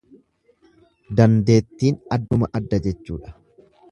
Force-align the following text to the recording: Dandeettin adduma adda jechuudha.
Dandeettin 1.19 2.01
adduma 2.17 2.51
adda 2.61 2.83
jechuudha. 2.87 3.37